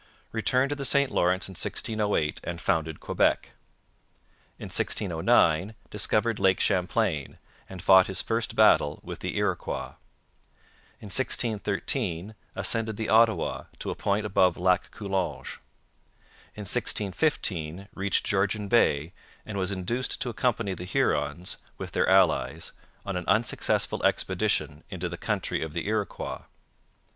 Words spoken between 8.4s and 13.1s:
battle with the Iroquois. In 1613 ascended the